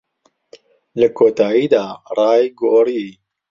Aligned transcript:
لە 0.99 1.07
کۆتاییدا، 1.17 1.85
ڕای 2.17 2.43
گۆڕی. 2.59 3.03